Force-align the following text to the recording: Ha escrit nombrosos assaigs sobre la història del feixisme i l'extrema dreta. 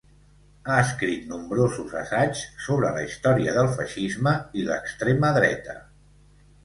Ha 0.69 0.77
escrit 0.83 1.27
nombrosos 1.33 1.93
assaigs 1.99 2.41
sobre 2.67 2.91
la 2.95 3.03
història 3.09 3.55
del 3.59 3.69
feixisme 3.79 4.35
i 4.63 4.67
l'extrema 4.71 5.31
dreta. 5.41 5.77